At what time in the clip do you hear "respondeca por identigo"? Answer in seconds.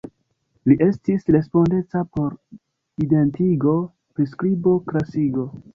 1.35-3.79